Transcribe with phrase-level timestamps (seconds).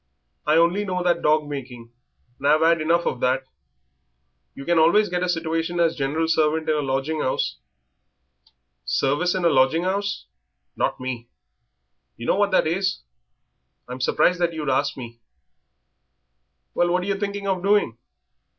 [0.47, 1.93] "I only know that dog making,
[2.39, 3.43] and I've 'ad enough of that."
[4.55, 7.59] "You can always get a situation as general servant in a lodging 'ouse."
[8.83, 10.25] "Service in a lodging 'ouse!
[10.75, 11.29] Not me.
[12.17, 13.03] You know what that is.
[13.87, 15.19] I'm surprised that you'd ask me."
[16.73, 17.99] "Well, what are yer thinking of doing?"